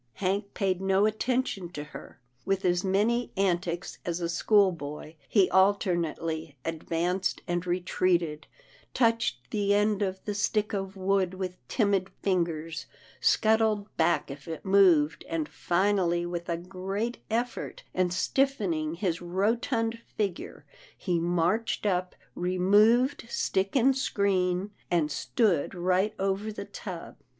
[0.13, 2.19] Hank paid no attention to her.
[2.43, 8.47] With as many antics as a schoolboy, he alternately advanced and retreated,
[8.95, 12.87] touched the end of the stick of wood with timid fingers,
[13.19, 19.99] scuttled back if it moved, and finally with a great effort, and stiffening his rotund
[20.17, 20.65] figure,
[20.97, 27.17] he marched up, removed stick and screen, and stood right over the tub.